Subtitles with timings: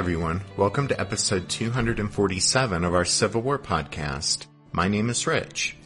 [0.00, 4.46] Everyone, welcome to episode 247 of our Civil War podcast.
[4.72, 5.76] My name is Rich.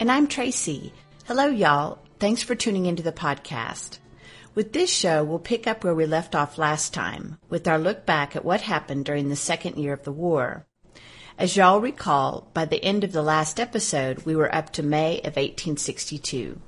[0.00, 0.92] And I'm Tracy.
[1.26, 2.00] Hello, y'all.
[2.18, 3.98] Thanks for tuning into the podcast.
[4.56, 8.04] With this show, we'll pick up where we left off last time, with our look
[8.04, 10.66] back at what happened during the second year of the war.
[11.38, 15.18] As y'all recall, by the end of the last episode, we were up to May
[15.18, 16.60] of 1862.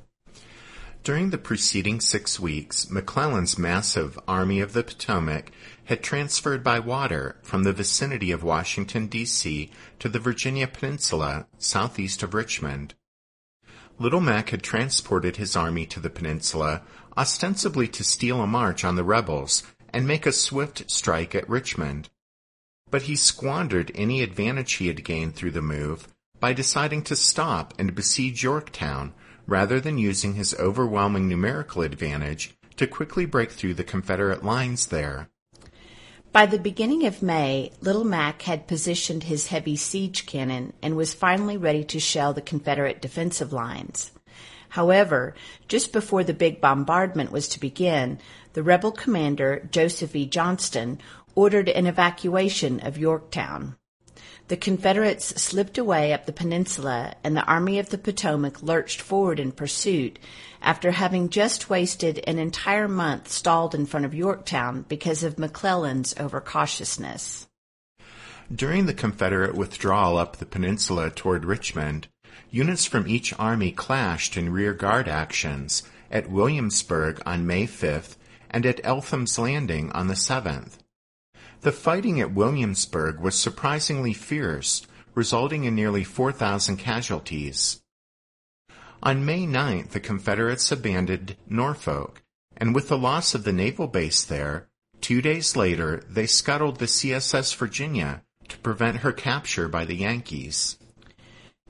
[1.05, 5.53] During the preceding six weeks, McClellan's massive Army of the Potomac
[5.85, 9.71] had transferred by water from the vicinity of Washington, D.C.
[9.99, 12.95] to the Virginia Peninsula southeast of Richmond.
[13.99, 16.81] Little Mac had transported his army to the peninsula
[17.19, 22.09] ostensibly to steal a march on the rebels and make a swift strike at Richmond.
[22.91, 26.09] But he squandered any advantage he had gained through the move
[26.41, 29.13] by deciding to stop and besiege Yorktown
[29.47, 35.29] rather than using his overwhelming numerical advantage to quickly break through the Confederate lines there.
[36.33, 41.15] By the beginning of May, Little Mac had positioned his heavy siege cannon and was
[41.15, 44.11] finally ready to shell the Confederate defensive lines.
[44.71, 45.37] However,
[45.69, 48.19] just before the big bombardment was to begin,
[48.55, 50.27] the rebel commander, Joseph E.
[50.27, 50.99] Johnston,
[51.37, 53.77] ordered an evacuation of Yorktown.
[54.49, 59.41] The Confederates slipped away up the peninsula, and the Army of the Potomac lurched forward
[59.41, 60.19] in pursuit
[60.61, 66.15] after having just wasted an entire month stalled in front of Yorktown because of McClellan's
[66.15, 67.47] overcautiousness.
[68.55, 72.09] During the Confederate withdrawal up the peninsula toward Richmond,
[72.51, 78.17] units from each army clashed in rear guard actions at Williamsburg on May 5th
[78.51, 80.79] and at Eltham's Landing on the 7th.
[81.65, 87.81] The fighting at Williamsburg was surprisingly fierce, resulting in nearly 4,000 casualties.
[89.03, 92.23] On May 9th, the Confederates abandoned Norfolk,
[92.55, 94.69] and with the loss of the naval base there,
[95.01, 100.77] two days later they scuttled the CSS Virginia to prevent her capture by the Yankees.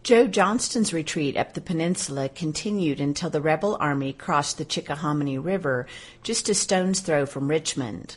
[0.02, 5.86] Joe Johnston's retreat up the peninsula continued until the rebel army crossed the Chickahominy River
[6.24, 8.16] just a stone's throw from Richmond.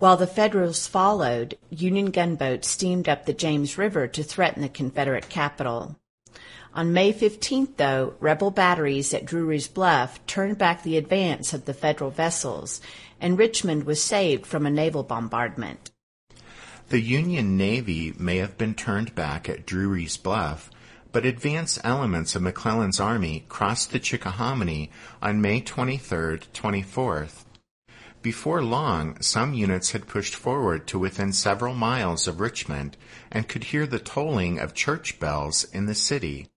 [0.00, 5.28] While the Federals followed, Union gunboats steamed up the James River to threaten the Confederate
[5.28, 5.94] capital.
[6.72, 11.74] On May 15th, though, rebel batteries at Drewry's Bluff turned back the advance of the
[11.74, 12.80] Federal vessels,
[13.20, 15.90] and Richmond was saved from a naval bombardment.
[16.88, 20.70] The Union Navy may have been turned back at Drewry's Bluff,
[21.12, 24.88] but advance elements of McClellan's army crossed the Chickahominy
[25.20, 27.44] on May 23rd, 24th.
[28.22, 32.98] Before long, some units had pushed forward to within several miles of Richmond
[33.32, 36.48] and could hear the tolling of church bells in the city.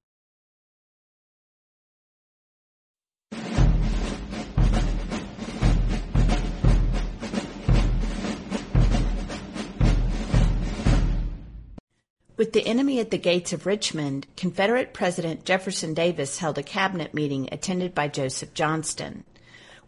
[12.36, 17.14] With the enemy at the gates of Richmond, Confederate President Jefferson Davis held a cabinet
[17.14, 19.24] meeting attended by Joseph Johnston.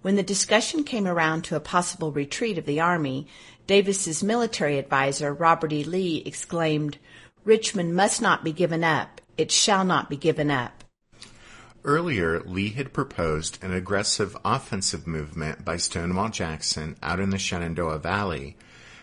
[0.05, 3.25] When the discussion came around to a possible retreat of the army,
[3.65, 5.83] Davis's military adviser, Robert E.
[5.83, 6.99] Lee, exclaimed,
[7.43, 9.19] Richmond must not be given up.
[9.35, 10.83] It shall not be given up.
[11.83, 17.97] Earlier, Lee had proposed an aggressive offensive movement by Stonewall Jackson out in the Shenandoah
[17.97, 18.57] Valley,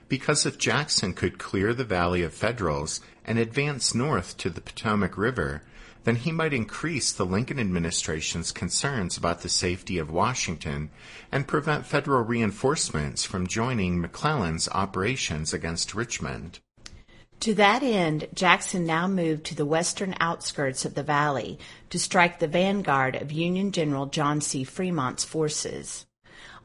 [0.09, 5.19] because if Jackson could clear the Valley of Federals and advance north to the Potomac
[5.19, 5.63] River,
[6.05, 10.91] then he might increase the Lincoln administration's concerns about the safety of Washington
[11.31, 16.59] and prevent federal reinforcements from joining McClellan's operations against Richmond.
[17.41, 21.59] To that end, Jackson now moved to the western outskirts of the valley
[21.91, 24.63] to strike the vanguard of Union General John C.
[24.63, 26.07] Fremont's forces.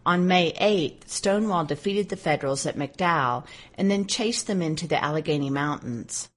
[0.06, 3.46] On May 8th, Stonewall defeated the Federals at McDowell
[3.76, 6.30] and then chased them into the Allegheny Mountains.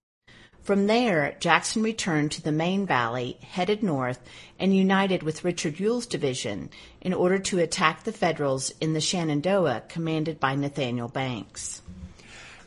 [0.63, 4.21] From there, Jackson returned to the main valley, headed north,
[4.59, 6.71] and united with Richard Ewell's division
[7.01, 11.83] in order to attack the Federals in the Shenandoah commanded by Nathaniel Banks.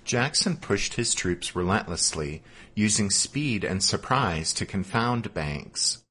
[0.04, 2.44] Jackson pushed his troops relentlessly,
[2.76, 6.04] using speed and surprise to confound Banks.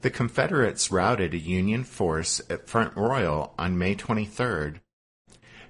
[0.00, 4.80] The Confederates routed a Union force at Front Royal on May 23rd.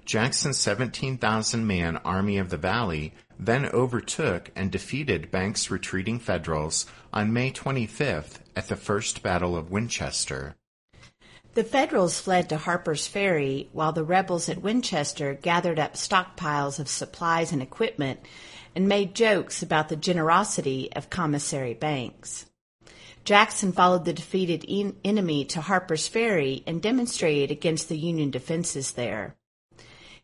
[0.05, 7.33] Jackson's 17,000 man Army of the Valley then overtook and defeated Banks' retreating Federals on
[7.33, 10.55] May 25th at the First Battle of Winchester.
[11.53, 16.87] The Federals fled to Harper's Ferry while the rebels at Winchester gathered up stockpiles of
[16.87, 18.19] supplies and equipment
[18.75, 22.45] and made jokes about the generosity of Commissary Banks.
[23.25, 28.93] Jackson followed the defeated en- enemy to Harper's Ferry and demonstrated against the Union defenses
[28.93, 29.35] there.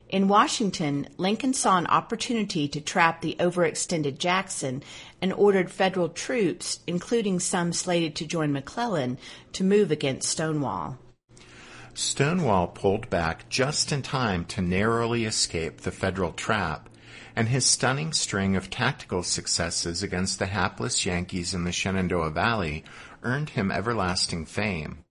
[0.10, 4.82] In Washington, Lincoln saw an opportunity to trap the overextended Jackson
[5.22, 9.18] and ordered federal troops, including some slated to join McClellan,
[9.52, 10.98] to move against Stonewall.
[11.94, 16.88] Stonewall pulled back just in time to narrowly escape the federal trap,
[17.36, 22.86] and his stunning string of tactical successes against the hapless Yankees in the Shenandoah Valley
[23.24, 25.04] earned him everlasting fame.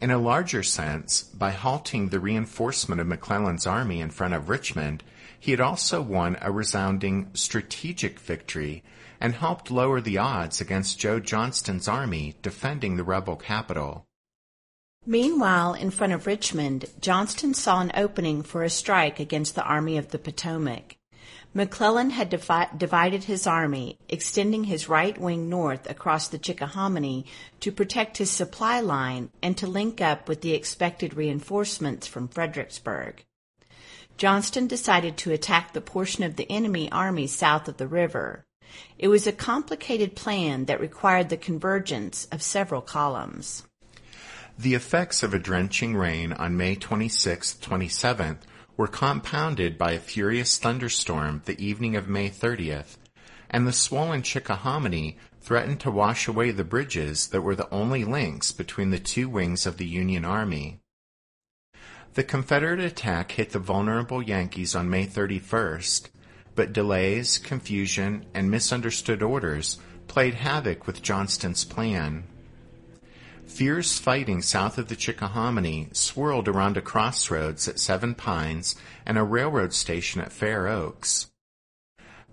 [0.00, 5.04] In a larger sense, by halting the reinforcement of McClellan's army in front of Richmond,
[5.38, 8.82] he had also won a resounding strategic victory
[9.20, 14.06] and helped lower the odds against Joe Johnston's army defending the rebel capital.
[15.04, 19.98] Meanwhile, in front of Richmond, Johnston saw an opening for a strike against the Army
[19.98, 20.96] of the Potomac.
[21.52, 27.24] McClellan had divided his army, extending his right wing north across the Chickahominy
[27.58, 33.24] to protect his supply line and to link up with the expected reinforcements from Fredericksburg.
[34.16, 38.44] Johnston decided to attack the portion of the enemy army south of the river.
[38.96, 43.64] It was a complicated plan that required the convergence of several columns.
[44.56, 48.42] The effects of a drenching rain on May 26th, 27th
[48.80, 52.96] were compounded by a furious thunderstorm the evening of May 30th,
[53.50, 58.52] and the swollen Chickahominy threatened to wash away the bridges that were the only links
[58.52, 60.80] between the two wings of the Union Army.
[62.14, 66.08] The Confederate attack hit the vulnerable Yankees on May 31st,
[66.54, 69.78] but delays, confusion, and misunderstood orders
[70.08, 72.24] played havoc with Johnston's plan.
[73.50, 79.24] Fierce fighting south of the Chickahominy swirled around a crossroads at Seven Pines and a
[79.24, 81.30] railroad station at Fair Oaks.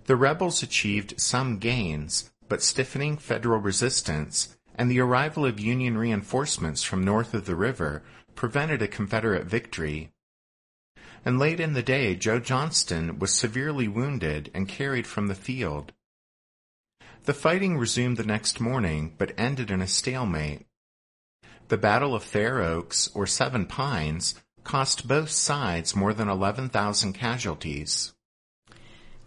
[0.06, 6.84] The rebels achieved some gains, but stiffening federal resistance and the arrival of Union reinforcements
[6.84, 8.04] from north of the river
[8.36, 10.12] prevented a Confederate victory.
[11.24, 15.92] And late in the day, Joe Johnston was severely wounded and carried from the field.
[17.24, 20.67] The fighting resumed the next morning, but ended in a stalemate.
[21.68, 24.34] The Battle of Fair Oaks, or Seven Pines,
[24.64, 28.14] cost both sides more than 11,000 casualties.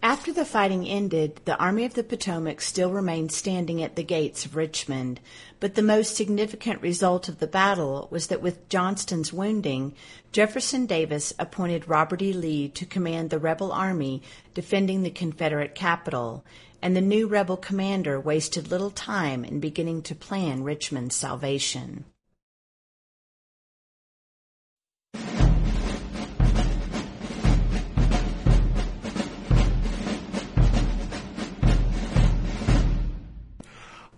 [0.02, 4.44] After the fighting ended, the Army of the Potomac still remained standing at the gates
[4.44, 5.20] of Richmond,
[5.60, 9.94] but the most significant result of the battle was that with Johnston's wounding,
[10.32, 12.34] Jefferson Davis appointed Robert E.
[12.34, 14.24] Lee to command the rebel army
[14.56, 16.44] defending the Confederate capital,
[16.82, 22.06] and the new rebel commander wasted little time in beginning to plan Richmond's salvation.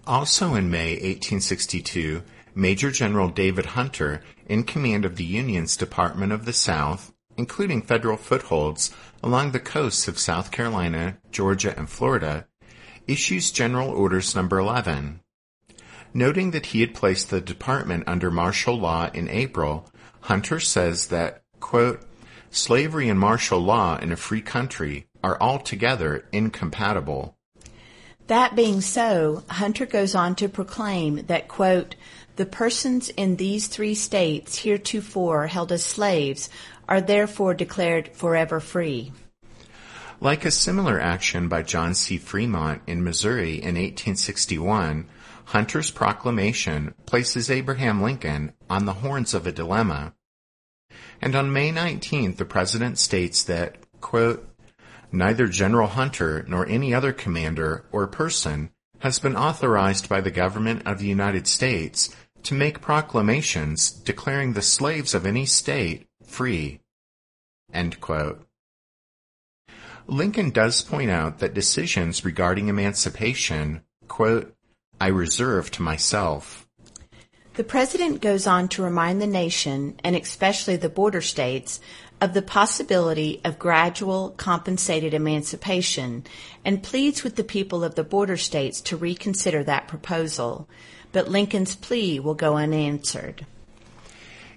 [0.05, 6.43] Also in May 1862, Major General David Hunter, in command of the Union's Department of
[6.43, 8.91] the South, including federal footholds
[9.23, 12.47] along the coasts of South Carolina, Georgia, and Florida,
[13.07, 15.21] issues General Orders Number 11.
[16.13, 19.89] Noting that he had placed the department under martial law in April,
[20.21, 22.01] Hunter says that, quote,
[22.51, 27.37] slavery and martial law in a free country are altogether incompatible.
[28.27, 31.95] That being so, Hunter goes on to proclaim that, quote,
[32.35, 36.49] the persons in these three states heretofore held as slaves
[36.87, 39.11] are therefore declared forever free.
[40.19, 42.17] Like a similar action by John C.
[42.17, 45.05] Fremont in Missouri in 1861,
[45.45, 50.13] Hunter's proclamation places Abraham Lincoln on the horns of a dilemma.
[51.21, 54.47] And on May 19th, the president states that, quote,
[55.15, 60.87] Neither General Hunter nor any other commander or person has been authorized by the government
[60.87, 62.09] of the United States
[62.41, 66.79] to make proclamations declaring the slaves of any state free.
[70.07, 74.55] Lincoln does point out that decisions regarding emancipation, quote,
[74.99, 76.67] I reserve to myself.
[77.55, 81.79] The president goes on to remind the nation, and especially the border states,
[82.23, 86.23] of the possibility of gradual compensated emancipation
[86.63, 90.65] and pleads with the people of the border states to reconsider that proposal.
[91.11, 93.45] But Lincoln's plea will go unanswered.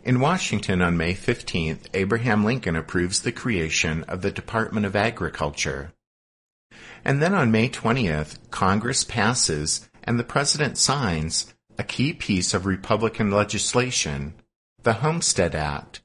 [0.05, 5.93] In Washington on May 15th, Abraham Lincoln approves the creation of the Department of Agriculture.
[7.05, 12.65] And then on May 20th, Congress passes and the President signs a key piece of
[12.65, 14.35] Republican legislation,
[14.85, 16.01] the Homestead Act,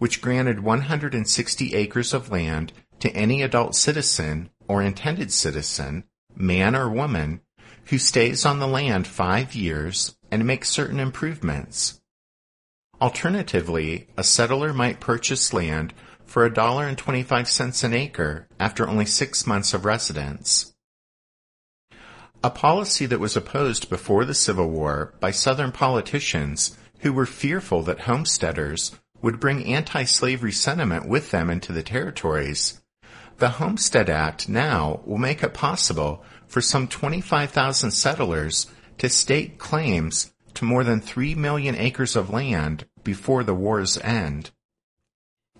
[0.00, 6.02] which granted 160 acres of land to any adult citizen or intended citizen,
[6.34, 7.42] man or woman,
[7.84, 12.00] who stays on the land five years and makes certain improvements.
[12.98, 15.92] Alternatively, a settler might purchase land
[16.24, 20.72] for $1.25 an acre after only six months of residence.
[22.42, 27.82] A policy that was opposed before the Civil War by Southern politicians who were fearful
[27.82, 32.80] that homesteaders would bring anti-slavery sentiment with them into the territories.
[33.38, 38.66] The Homestead Act now will make it possible for some 25,000 settlers
[38.98, 44.50] to stake claims to more than 3 million acres of land before the war's end.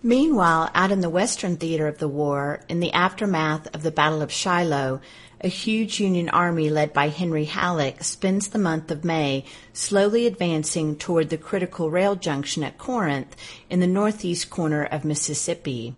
[0.03, 4.23] Meanwhile, out in the western theater of the war, in the aftermath of the Battle
[4.23, 5.01] of Shiloh,
[5.43, 10.97] a huge Union army led by Henry Halleck spends the month of May slowly advancing
[10.97, 13.35] toward the critical rail junction at Corinth
[13.71, 15.97] in the northeast corner of Mississippi.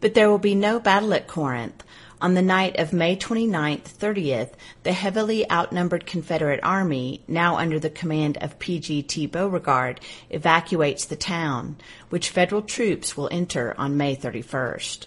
[0.00, 1.84] But there will be no battle at Corinth.
[2.20, 7.90] On the night of May 29th, 30th, the heavily outnumbered Confederate Army, now under the
[7.90, 9.26] command of P.G.T.
[9.26, 10.00] Beauregard,
[10.30, 11.76] evacuates the town,
[12.08, 15.06] which federal troops will enter on May 31st.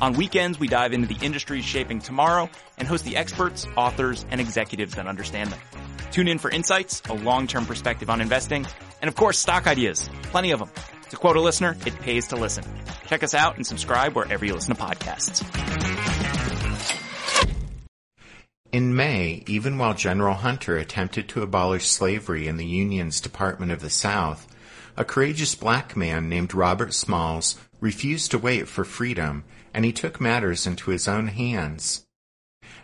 [0.00, 4.40] On weekends, we dive into the industries shaping tomorrow and host the experts, authors, and
[4.40, 5.58] executives that understand them.
[6.12, 8.64] Tune in for insights, a long-term perspective on investing,
[9.02, 10.08] and of course, stock ideas.
[10.24, 10.70] Plenty of them.
[11.10, 12.62] To quote a listener, it pays to listen.
[13.08, 15.42] Check us out and subscribe wherever you listen to podcasts.
[18.70, 23.80] In May, even while General Hunter attempted to abolish slavery in the Union's Department of
[23.80, 24.46] the South,
[24.96, 30.20] a courageous black man named Robert Smalls refused to wait for freedom, and he took
[30.20, 32.06] matters into his own hands.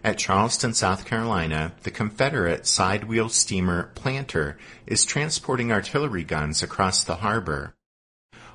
[0.02, 7.16] At Charleston, South Carolina, the Confederate sidewheel steamer Planter is transporting artillery guns across the
[7.16, 7.74] harbor.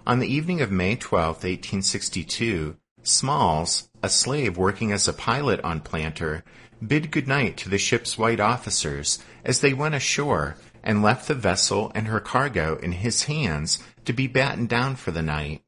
[0.05, 5.81] On the evening of May 12, 1862, Smalls, a slave working as a pilot on
[5.81, 6.43] Planter,
[6.85, 11.91] bid goodnight to the ship's white officers as they went ashore and left the vessel
[11.95, 15.63] and her cargo in his hands to be battened down for the night.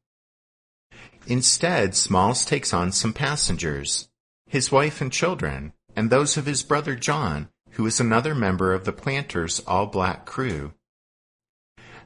[1.26, 4.08] Instead, Smalls takes on some passengers,
[4.46, 8.84] his wife and children, and those of his brother John, who is another member of
[8.84, 10.72] the Planter's all-black crew.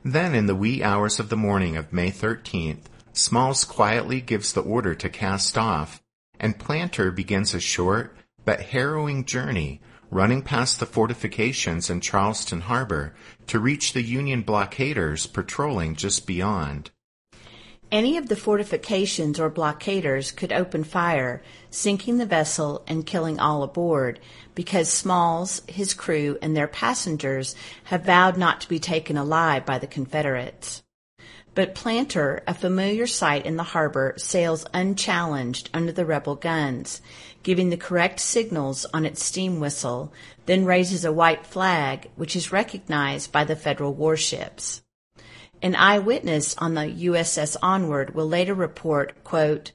[0.04, 4.62] Then in the wee hours of the morning of May 13th, Smalls quietly gives the
[4.62, 6.02] order to cast off,
[6.38, 9.80] and Planter begins a short, but harrowing journey
[10.11, 13.14] running past the fortifications in Charleston Harbor
[13.46, 16.90] to reach the Union blockaders patrolling just beyond.
[17.93, 21.40] Any of the fortifications or blockaders could open fire,
[21.71, 24.19] sinking the vessel and killing all aboard,
[24.57, 29.78] because Smalls, his crew, and their passengers have vowed not to be taken alive by
[29.78, 30.83] the Confederates.
[31.55, 37.00] But Planter, a familiar sight in the harbor, sails unchallenged under the rebel guns,
[37.45, 40.12] giving the correct signals on its steam whistle,
[40.47, 44.83] then raises a white flag, which is recognized by the federal warships.
[45.63, 49.73] An eyewitness on the USS Onward will later report, quote,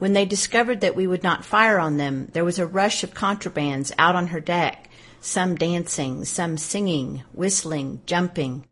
[0.00, 3.12] when they discovered that we would not fire on them, there was a rush of
[3.12, 4.88] contrabands out on her deck,
[5.20, 8.64] some dancing, some singing, whistling, jumping.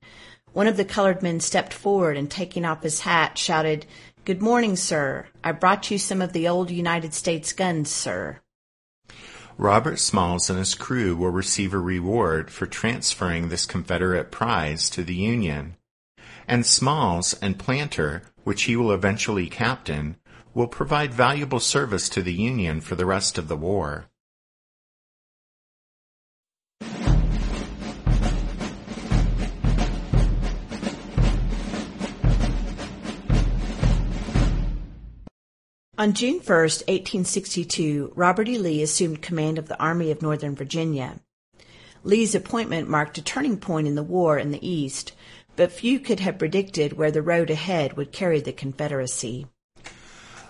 [0.54, 3.84] One of the colored men stepped forward and taking off his hat shouted,
[4.24, 5.26] Good morning, sir.
[5.44, 8.40] I brought you some of the old United States guns, sir.
[9.58, 15.02] Robert Smalls and his crew will receive a reward for transferring this Confederate prize to
[15.02, 15.76] the Union
[16.48, 20.16] and Smalls and Planter, which he will eventually captain,
[20.54, 24.06] will provide valuable service to the Union for the rest of the war.
[35.98, 38.56] On June 1, 1862, Robert E.
[38.56, 41.18] Lee assumed command of the Army of Northern Virginia.
[42.04, 45.12] Lee's appointment marked a turning point in the war in the East,
[45.58, 49.44] but few could have predicted where the road ahead would carry the Confederacy.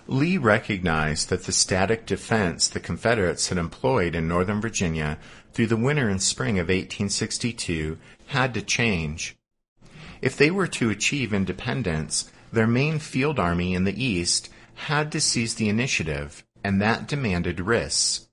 [0.07, 5.19] Lee recognized that the static defense the Confederates had employed in Northern Virginia
[5.55, 7.97] through the winter and spring of 1862
[8.27, 9.35] had to change.
[10.21, 15.23] If they were to achieve independence, their main field army in the East had to
[15.23, 18.29] seize the initiative, and that demanded risks.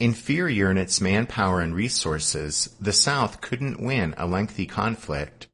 [0.00, 5.48] Inferior in its manpower and resources, the South couldn't win a lengthy conflict.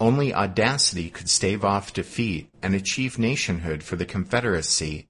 [0.00, 5.08] Only audacity could stave off defeat and achieve nationhood for the Confederacy,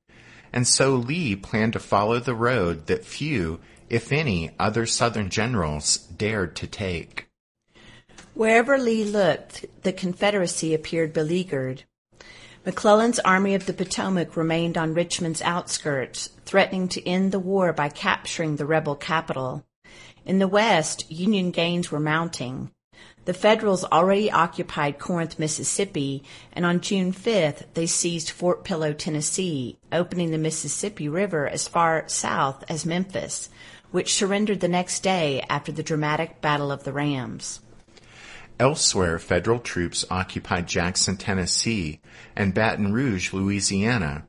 [0.52, 5.98] and so Lee planned to follow the road that few, if any, other Southern generals
[5.98, 7.28] dared to take.
[8.32, 11.84] Wherever Lee looked, the Confederacy appeared beleaguered.
[12.64, 17.88] McClellan's Army of the Potomac remained on Richmond's outskirts, threatening to end the war by
[17.88, 19.64] capturing the rebel capital.
[20.24, 22.70] In the west, Union gains were mounting.
[23.28, 29.76] The Federals already occupied Corinth, Mississippi, and on June 5th they seized Fort Pillow, Tennessee,
[29.92, 33.50] opening the Mississippi River as far south as Memphis,
[33.90, 37.60] which surrendered the next day after the dramatic Battle of the Rams.
[38.58, 42.00] Elsewhere, Federal troops occupied Jackson, Tennessee,
[42.34, 44.26] and Baton Rouge, Louisiana,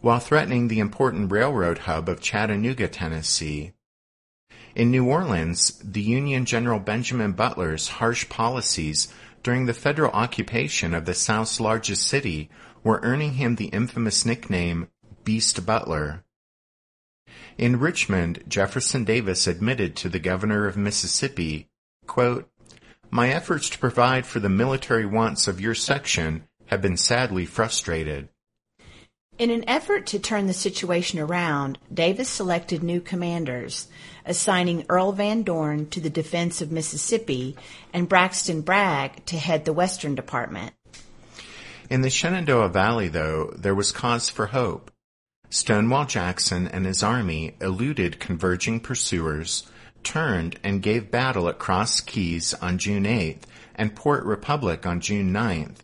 [0.00, 3.74] while threatening the important railroad hub of Chattanooga, Tennessee.
[4.74, 11.06] In New Orleans, the Union General Benjamin Butler's harsh policies during the federal occupation of
[11.06, 12.50] the South's largest city
[12.84, 14.88] were earning him the infamous nickname
[15.24, 16.24] Beast Butler.
[17.58, 21.68] In Richmond, Jefferson Davis admitted to the governor of Mississippi,
[22.06, 22.48] quote,
[23.10, 28.28] My efforts to provide for the military wants of your section have been sadly frustrated.
[29.40, 33.88] In an effort to turn the situation around, Davis selected new commanders,
[34.26, 37.56] assigning Earl Van Dorn to the defense of Mississippi
[37.90, 40.74] and Braxton Bragg to head the Western Department.
[41.88, 44.90] In the Shenandoah Valley, though, there was cause for hope.
[45.48, 49.66] Stonewall Jackson and his army eluded converging pursuers,
[50.02, 55.32] turned and gave battle at Cross Keys on June 8th and Port Republic on June
[55.32, 55.76] 9th.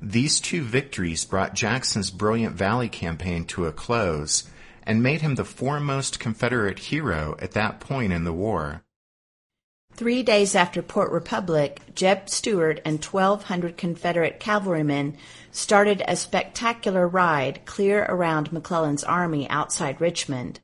[0.00, 4.44] These two victories brought Jackson's brilliant Valley campaign to a close
[4.84, 8.82] and made him the foremost Confederate hero at that point in the war.
[9.92, 15.16] Three days after Port Republic, Jeb Stuart and 1,200 Confederate cavalrymen
[15.50, 20.60] started a spectacular ride clear around McClellan's army outside Richmond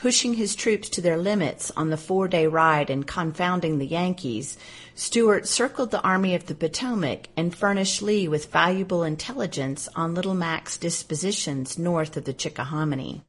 [0.00, 4.56] pushing his troops to their limits on the four day ride and confounding the Yankees,
[4.94, 10.32] Stuart circled the Army of the Potomac and furnished Lee with valuable intelligence on Little
[10.32, 13.20] Mac's dispositions north of the Chickahominy.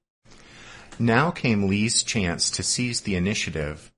[0.97, 3.91] Now came Lee's chance to seize the initiative.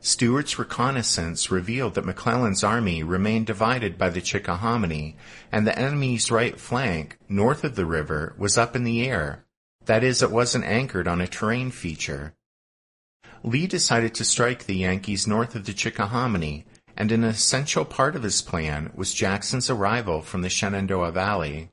[0.00, 5.16] Stuart's reconnaissance revealed that McClellan's army remained divided by the Chickahominy,
[5.52, 9.45] and the enemy's right flank, north of the river, was up in the air,
[9.86, 12.34] that is, it wasn't anchored on a terrain feature.
[13.42, 16.64] Lee decided to strike the Yankees north of the Chickahominy,
[16.96, 21.70] and an essential part of his plan was Jackson's arrival from the Shenandoah Valley.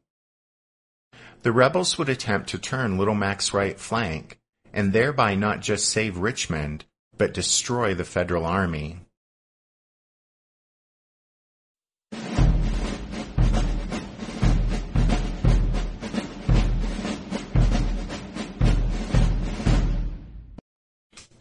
[1.43, 4.39] The rebels would attempt to turn Little Mac's right flank,
[4.73, 6.85] and thereby not just save Richmond,
[7.17, 9.02] but destroy the Federal Army.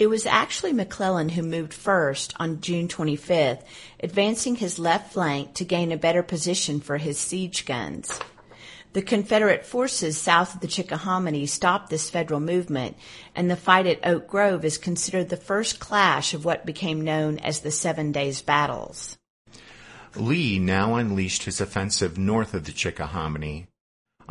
[0.03, 3.62] It was actually McClellan who moved first on June 25th,
[4.01, 8.19] advancing his left flank to gain a better position for his siege guns.
[8.95, 12.97] The Confederate forces south of the Chickahominy stopped this federal movement,
[13.37, 17.38] and the fight at Oak Grove is considered the first clash of what became known
[17.38, 19.17] as the Seven Days Battles.
[20.17, 23.69] Lee now unleashed his offensive north of the Chickahominy.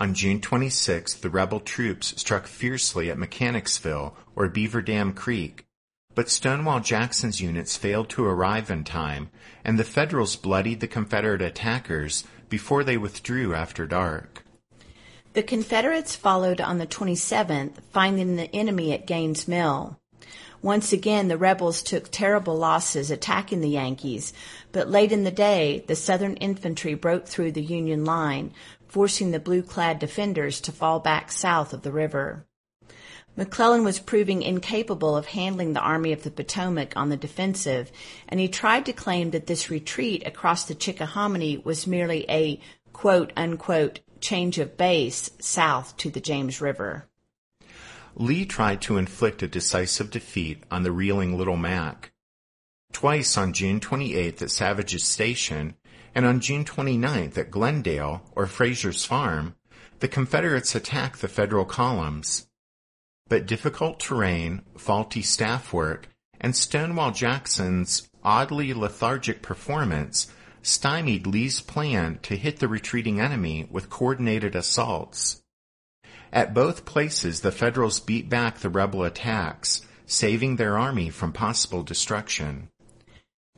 [0.02, 5.64] On June 26, the rebel troops struck fiercely at Mechanicsville or Beaver Dam Creek,
[6.16, 9.30] but Stonewall Jackson's units failed to arrive in time,
[9.64, 14.44] and the Federals bloodied the Confederate attackers before they withdrew after dark.
[15.34, 20.00] The Confederates followed on the 27th, finding the enemy at Gaines Mill.
[20.62, 24.32] Once again, the rebels took terrible losses attacking the Yankees,
[24.72, 28.54] but late in the day, the Southern infantry broke through the Union line,
[28.88, 32.46] forcing the blue-clad defenders to fall back south of the river.
[33.36, 37.92] McClellan was proving incapable of handling the Army of the Potomac on the defensive,
[38.28, 42.60] and he tried to claim that this retreat across the Chickahominy was merely a
[42.94, 47.08] quote unquote change of base south to the James River.
[48.16, 52.12] Lee tried to inflict a decisive defeat on the reeling Little Mac.
[52.92, 55.76] Twice on June 28th at Savage's Station
[56.14, 59.56] and on June 29th at Glendale or Frayser's Farm,
[60.00, 62.48] the Confederates attacked the Federal columns.
[63.30, 70.28] But difficult terrain, faulty staff work, and Stonewall Jackson's oddly lethargic performance
[70.62, 75.41] stymied Lee's plan to hit the retreating enemy with coordinated assaults.
[76.34, 81.84] At both places, the Federals beat back the rebel attacks, saving their army from possible
[81.84, 82.70] destruction.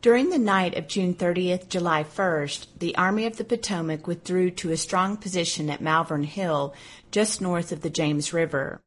[0.02, 4.72] During the night of June 30th, July 1st, the Army of the Potomac withdrew to
[4.72, 6.74] a strong position at Malvern Hill,
[7.10, 8.82] just north of the James River.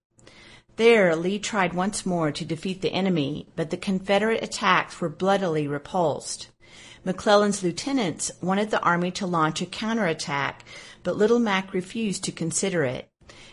[0.77, 5.66] There, Lee tried once more to defeat the enemy, but the Confederate attacks were bloodily
[5.66, 6.49] repulsed.
[7.03, 10.64] McClellan's lieutenants wanted the army to launch a counterattack,
[11.03, 13.09] but Little Mac refused to consider it.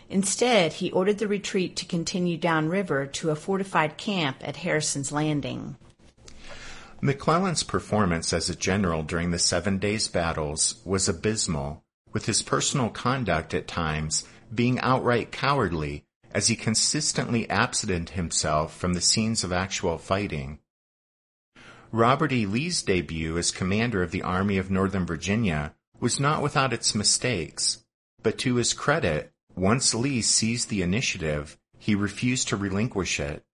[0.08, 5.76] Instead, he ordered the retreat to continue downriver to a fortified camp at Harrison's Landing.
[7.00, 12.88] McClellan's performance as a general during the Seven Days battles was abysmal, with his personal
[12.88, 19.52] conduct at times being outright cowardly as he consistently absented himself from the scenes of
[19.52, 20.58] actual fighting.
[21.92, 22.46] Robert E.
[22.46, 27.84] Lee's debut as commander of the Army of Northern Virginia was not without its mistakes,
[28.22, 33.44] but to his credit, once Lee seized the initiative, he refused to relinquish it.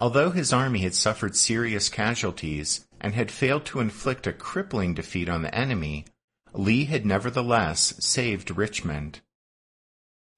[0.00, 5.28] Although his army had suffered serious casualties and had failed to inflict a crippling defeat
[5.28, 6.06] on the enemy,
[6.52, 9.20] Lee had nevertheless saved Richmond.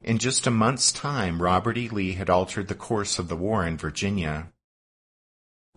[0.02, 1.88] In just a month's time, Robert E.
[1.88, 4.52] Lee had altered the course of the war in Virginia.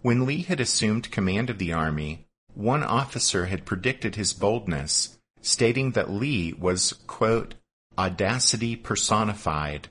[0.02, 5.92] When Lee had assumed command of the army, one officer had predicted his boldness, stating
[5.92, 7.56] that Lee was, quote,
[7.98, 9.90] audacity personified.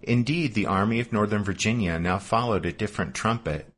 [0.00, 3.72] Indeed, the Army of Northern Virginia now followed a different trumpet,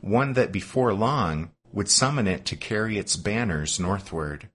[0.00, 4.48] one that before long would summon it to carry its banners northward.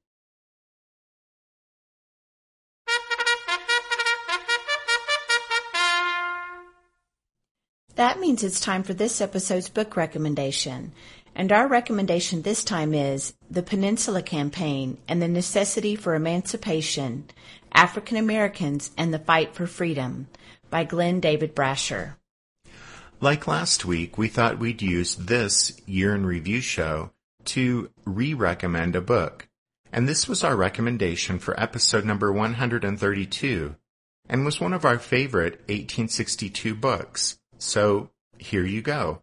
[7.95, 10.93] That means it's time for this episode's book recommendation.
[11.39, 17.30] And our recommendation this time is The Peninsula Campaign and the Necessity for Emancipation
[17.71, 20.28] African Americans and the Fight for Freedom
[20.69, 22.15] by Glenn David Brasher.
[23.21, 27.12] Like last week, we thought we'd use this year in review show
[27.45, 29.47] to re-recommend a book.
[29.93, 33.78] And this was our recommendation for episode number 132
[34.28, 37.39] and was one of our favorite 1862 books.
[37.58, 39.21] So here you go.